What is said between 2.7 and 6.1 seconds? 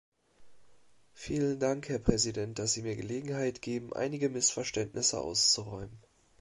Sie mir Gelegenheit geben, einige Missverständnisse auszuräumen.